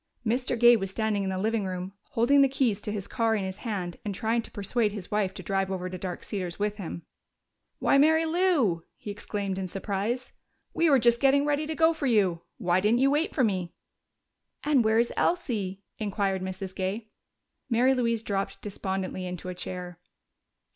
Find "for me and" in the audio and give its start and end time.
13.35-14.83